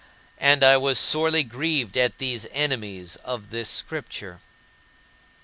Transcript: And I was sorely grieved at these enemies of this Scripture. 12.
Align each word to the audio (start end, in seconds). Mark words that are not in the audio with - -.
And 0.39 0.63
I 0.63 0.77
was 0.77 0.97
sorely 0.97 1.43
grieved 1.43 1.95
at 1.95 2.17
these 2.17 2.47
enemies 2.49 3.17
of 3.23 3.51
this 3.51 3.69
Scripture. 3.69 4.39
12. 4.41 4.41